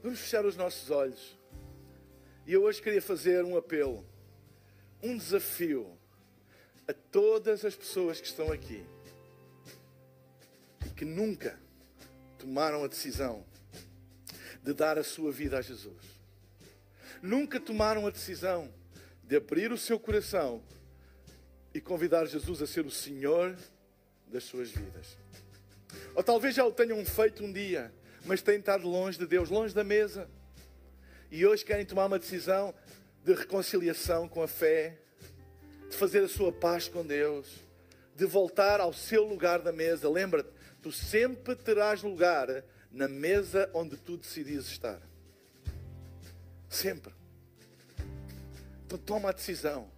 [0.00, 1.36] Vamos fechar os nossos olhos.
[2.46, 4.06] E eu hoje queria fazer um apelo,
[5.02, 5.97] um desafio
[6.88, 8.84] a todas as pessoas que estão aqui
[10.98, 11.56] que nunca
[12.38, 13.44] tomaram a decisão
[14.64, 16.02] de dar a sua vida a Jesus.
[17.22, 18.68] Nunca tomaram a decisão
[19.22, 20.60] de abrir o seu coração
[21.72, 23.56] e convidar Jesus a ser o Senhor
[24.26, 25.16] das suas vidas.
[26.16, 27.92] Ou talvez já o tenham feito um dia,
[28.24, 30.28] mas têm estado longe de Deus, longe da mesa.
[31.30, 32.74] E hoje querem tomar uma decisão
[33.24, 34.98] de reconciliação com a fé,
[35.88, 37.46] de fazer a sua paz com Deus,
[38.14, 40.08] de voltar ao seu lugar da mesa.
[40.08, 40.50] Lembra-te,
[40.82, 45.00] tu sempre terás lugar na mesa onde tu decides estar.
[46.68, 47.12] Sempre.
[48.86, 49.90] Então toma a decisão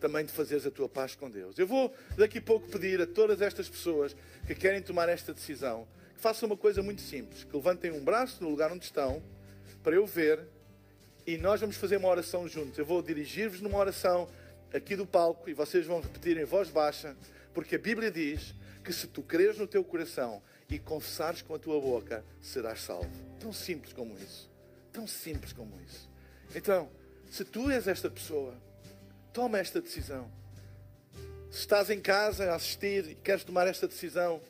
[0.00, 1.58] também de fazeres a tua paz com Deus.
[1.58, 4.14] Eu vou daqui a pouco pedir a todas estas pessoas
[4.46, 8.42] que querem tomar esta decisão que façam uma coisa muito simples, que levantem um braço
[8.42, 9.22] no lugar onde estão
[9.82, 10.40] para eu ver
[11.26, 12.78] e nós vamos fazer uma oração juntos.
[12.78, 14.28] Eu vou dirigir-vos numa oração
[14.76, 17.16] aqui do palco e vocês vão repetir em voz baixa,
[17.54, 21.58] porque a Bíblia diz que se tu creres no teu coração e confessares com a
[21.58, 23.10] tua boca, serás salvo.
[23.40, 24.50] Tão simples como isso.
[24.92, 26.08] Tão simples como isso.
[26.54, 26.88] Então,
[27.30, 28.54] se tu és esta pessoa,
[29.32, 30.30] toma esta decisão.
[31.50, 34.40] Se estás em casa a assistir e queres tomar esta decisão,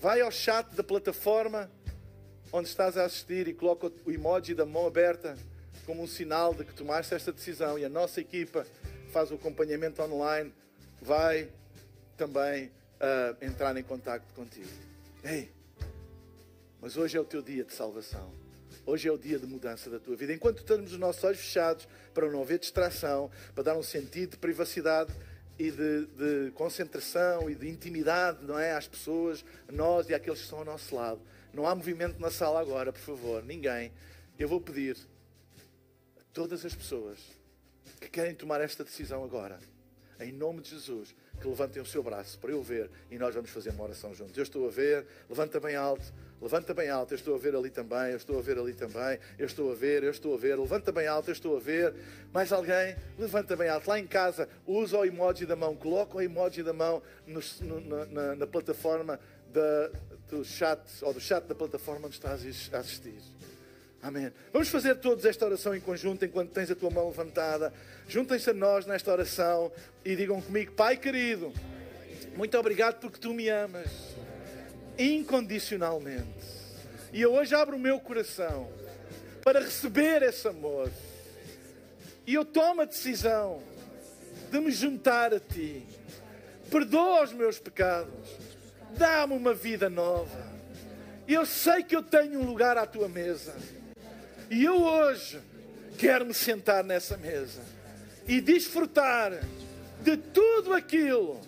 [0.00, 1.70] vai ao chat da plataforma
[2.52, 5.36] onde estás a assistir e coloca o emoji da mão aberta
[5.84, 8.66] como um sinal de que tomaste esta decisão e a nossa equipa
[9.08, 10.52] faz o acompanhamento online,
[11.00, 11.48] vai
[12.16, 14.68] também uh, entrar em contato contigo.
[15.24, 15.50] Ei,
[16.80, 18.32] mas hoje é o teu dia de salvação.
[18.86, 20.32] Hoje é o dia de mudança da tua vida.
[20.32, 24.36] Enquanto temos os nossos olhos fechados para não haver distração, para dar um sentido de
[24.38, 25.12] privacidade
[25.58, 28.72] e de, de, concentração e de intimidade, não é?
[28.72, 31.20] Às pessoas, a nós e àqueles que estão ao nosso lado.
[31.52, 33.92] Não há movimento na sala agora, por favor, ninguém.
[34.38, 34.96] Eu vou pedir
[36.18, 37.37] a todas as pessoas
[37.98, 39.58] que querem tomar esta decisão agora,
[40.20, 43.50] em nome de Jesus, que levantem o seu braço para eu ver e nós vamos
[43.50, 44.36] fazer uma oração juntos.
[44.36, 47.70] Eu estou a ver, levanta bem alto, levanta bem alto, eu estou a ver ali
[47.70, 50.58] também, eu estou a ver ali também, eu estou a ver, eu estou a ver,
[50.58, 51.94] levanta bem alto, eu estou a ver.
[52.32, 52.96] Mais alguém?
[53.18, 53.88] Levanta bem alto.
[53.88, 58.06] Lá em casa, usa o emoji da mão, coloca o emoji da mão no, no,
[58.06, 59.20] na, na, plataforma
[59.52, 59.90] da,
[60.28, 62.42] do chat, ou do chat da plataforma onde estás
[62.72, 63.37] a assistir.
[64.02, 64.32] Amém.
[64.52, 67.72] Vamos fazer todos esta oração em conjunto enquanto tens a tua mão levantada.
[68.08, 69.72] Juntem-se a nós nesta oração
[70.04, 71.52] e digam comigo: Pai querido,
[72.36, 73.90] muito obrigado porque tu me amas
[74.96, 76.58] incondicionalmente.
[77.12, 78.68] E eu hoje abro o meu coração
[79.42, 80.90] para receber esse amor.
[82.26, 83.62] E eu tomo a decisão
[84.50, 85.86] de me juntar a ti.
[86.70, 88.12] Perdoa os meus pecados.
[88.96, 90.46] Dá-me uma vida nova.
[91.26, 93.54] Eu sei que eu tenho um lugar à tua mesa.
[94.50, 95.40] E eu hoje
[95.98, 97.62] quero me sentar nessa mesa
[98.26, 99.32] e desfrutar
[100.00, 101.40] de tudo aquilo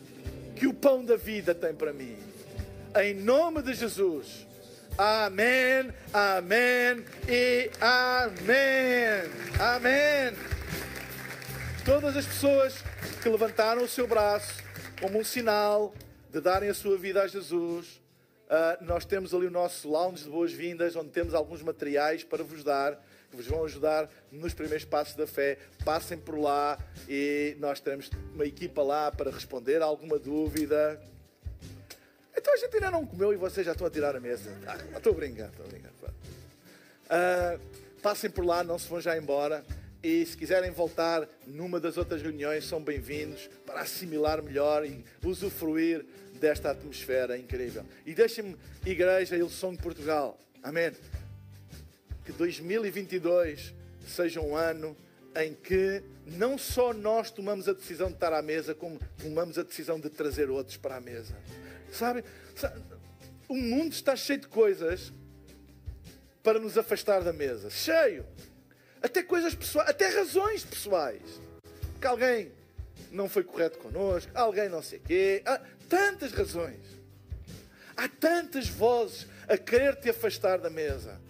[0.56, 2.18] que o pão da vida tem para mim.
[2.96, 4.46] Em nome de Jesus.
[4.98, 9.30] Amém, amém e amém.
[9.58, 10.36] Amém.
[11.84, 12.74] Todas as pessoas
[13.22, 14.62] que levantaram o seu braço
[15.00, 15.94] como um sinal
[16.30, 18.00] de darem a sua vida a Jesus,
[18.50, 22.64] Uh, nós temos ali o nosso lounge de boas-vindas, onde temos alguns materiais para vos
[22.64, 25.56] dar, que vos vão ajudar nos primeiros passos da fé.
[25.84, 26.76] Passem por lá
[27.08, 31.00] e nós temos uma equipa lá para responder a alguma dúvida.
[32.36, 34.50] Então a gente ainda não comeu e vocês já estão a tirar a mesa.
[34.66, 35.90] Ah, estou a brincar, estou a brincar.
[37.10, 37.60] Uh,
[38.02, 39.64] passem por lá, não se vão já embora.
[40.02, 46.06] E se quiserem voltar numa das outras reuniões, são bem-vindos para assimilar melhor e usufruir
[46.40, 47.84] desta atmosfera incrível.
[48.06, 50.92] E deixem-me, Igreja Ilson de Portugal, amém.
[52.24, 53.74] Que 2022
[54.06, 54.96] seja um ano
[55.36, 59.62] em que não só nós tomamos a decisão de estar à mesa, como tomamos a
[59.62, 61.36] decisão de trazer outros para a mesa.
[61.92, 62.24] Sabe?
[63.46, 65.12] O mundo está cheio de coisas
[66.42, 67.68] para nos afastar da mesa.
[67.68, 68.24] Cheio.
[69.02, 71.40] Até coisas pessoais, até razões pessoais.
[72.00, 72.52] Que alguém
[73.10, 75.42] não foi correto connosco, alguém não sei quê.
[75.44, 76.80] Há tantas razões.
[77.96, 81.20] Há tantas vozes a querer te afastar da mesa.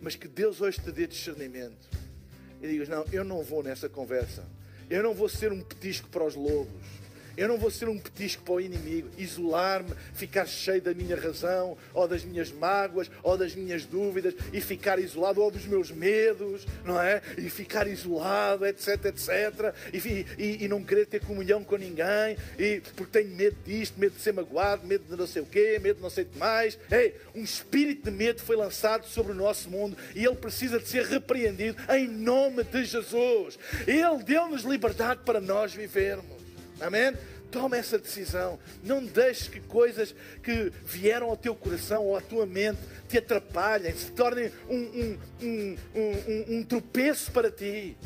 [0.00, 1.88] Mas que Deus hoje te dê discernimento.
[2.62, 4.44] E digas: Não, eu não vou nessa conversa.
[4.88, 6.99] Eu não vou ser um petisco para os lobos.
[7.36, 11.76] Eu não vou ser um petisco para o inimigo, isolar-me, ficar cheio da minha razão,
[11.94, 16.66] ou das minhas mágoas, ou das minhas dúvidas, e ficar isolado, ou dos meus medos,
[16.84, 17.22] não é?
[17.38, 19.74] E ficar isolado, etc, etc.
[19.92, 24.14] E, e, e não querer ter comunhão com ninguém, e, porque tenho medo disto, medo
[24.16, 26.38] de ser magoado, medo de não sei o quê, medo de não sei o que
[26.38, 26.78] mais.
[26.90, 30.88] Ei, um espírito de medo foi lançado sobre o nosso mundo e ele precisa de
[30.88, 33.58] ser repreendido em nome de Jesus.
[33.86, 36.49] Ele deu-nos liberdade para nós vivermos.
[36.80, 37.16] Amém?
[37.50, 38.58] Toma essa decisão.
[38.82, 43.94] Não deixes que coisas que vieram ao teu coração ou à tua mente te atrapalhem,
[43.94, 47.96] se tornem um, um, um, um, um tropeço para ti.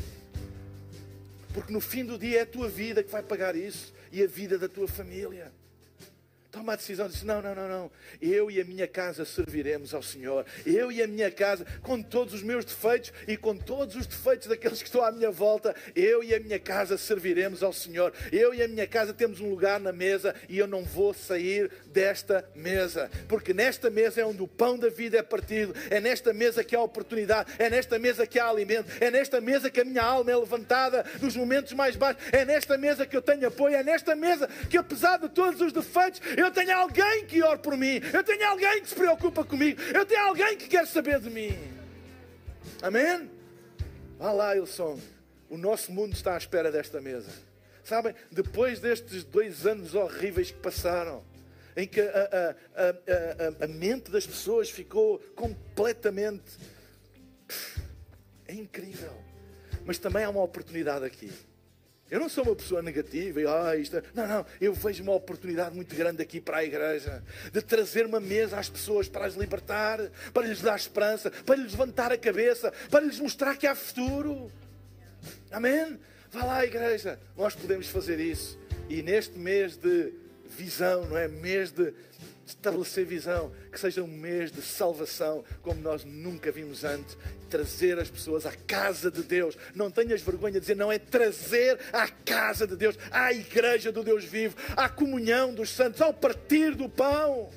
[1.53, 4.27] Porque no fim do dia é a tua vida que vai pagar isso e a
[4.27, 5.51] vida da tua família
[6.55, 7.91] toma a decisão, diz: não, não, não, não.
[8.21, 10.45] Eu e a minha casa serviremos ao Senhor.
[10.65, 14.47] Eu e a minha casa, com todos os meus defeitos e com todos os defeitos
[14.47, 18.13] daqueles que estão à minha volta, eu e a minha casa serviremos ao Senhor.
[18.31, 21.69] Eu e a minha casa temos um lugar na mesa e eu não vou sair
[21.87, 26.33] desta mesa, porque nesta mesa é onde o pão da vida é partido, é nesta
[26.33, 29.85] mesa que há oportunidade, é nesta mesa que há alimento, é nesta mesa que a
[29.85, 33.75] minha alma é levantada nos momentos mais baixos, é nesta mesa que eu tenho apoio,
[33.75, 37.77] é nesta mesa que, apesar de todos os defeitos, eu tenho alguém que ora por
[37.77, 41.29] mim, eu tenho alguém que se preocupa comigo, eu tenho alguém que quer saber de
[41.29, 41.57] mim.
[42.81, 43.29] Amém?
[44.17, 44.99] Vá lá, Ilson.
[45.49, 47.29] O nosso mundo está à espera desta mesa.
[47.83, 51.23] Sabem, depois destes dois anos horríveis que passaram,
[51.77, 56.57] em que a, a, a, a mente das pessoas ficou completamente.
[58.47, 59.13] É incrível.
[59.85, 61.31] Mas também há uma oportunidade aqui.
[62.15, 63.97] Eu não sou uma pessoa negativa e ah, isto.
[63.97, 64.03] É-".
[64.13, 64.45] Não, não.
[64.61, 68.69] Eu vejo uma oportunidade muito grande aqui para a igreja de trazer uma mesa às
[68.69, 69.99] pessoas para as libertar,
[70.33, 74.49] para lhes dar esperança, para lhes levantar a cabeça, para lhes mostrar que há futuro.
[75.51, 75.99] Amém?
[76.31, 77.19] Vá lá, igreja.
[77.35, 78.57] Nós podemos fazer isso.
[78.89, 80.13] E neste mês de
[80.45, 81.27] visão, não é?
[81.27, 81.93] Mês de
[82.45, 87.17] estabelecer visão, que seja um mês de salvação, como nós nunca vimos antes,
[87.49, 89.57] trazer as pessoas à casa de Deus.
[89.73, 94.03] Não tenhas vergonha de dizer, não é trazer à casa de Deus, à igreja do
[94.03, 97.49] Deus vivo, à comunhão dos santos, ao partir do pão,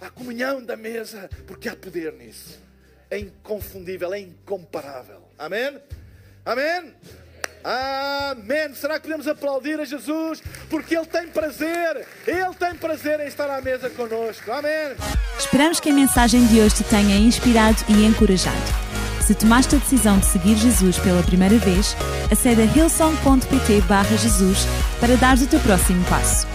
[0.00, 2.60] à comunhão da mesa, porque há poder nisso.
[3.10, 5.22] É inconfundível, é incomparável.
[5.38, 5.80] Amém?
[6.44, 6.94] Amém?
[7.64, 8.74] Amém.
[8.74, 10.42] Será que podemos aplaudir a Jesus?
[10.68, 14.50] Porque Ele tem prazer, Ele tem prazer em estar à mesa conosco.
[14.50, 14.96] Amém.
[15.38, 18.88] Esperamos que a mensagem de hoje te tenha inspirado e encorajado.
[19.28, 21.94] Se tomaste a decisão de seguir Jesus pela primeira vez,
[22.32, 23.82] acede a hillsong.pt
[24.18, 24.66] Jesus
[24.98, 26.46] para dar o teu próximo passo.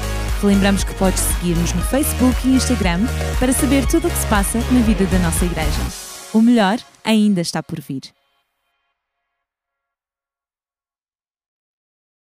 [0.42, 3.02] Lembramos que podes seguir-nos no Facebook e Instagram
[3.40, 5.82] para saber tudo o que se passa na vida da nossa igreja.
[6.34, 8.02] O melhor ainda está por vir.